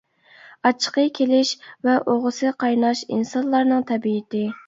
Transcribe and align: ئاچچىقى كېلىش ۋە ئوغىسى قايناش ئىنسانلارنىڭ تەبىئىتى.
ئاچچىقى 0.67 1.03
كېلىش 1.19 1.51
ۋە 1.89 1.97
ئوغىسى 2.13 2.53
قايناش 2.65 3.05
ئىنسانلارنىڭ 3.17 3.85
تەبىئىتى. 3.93 4.43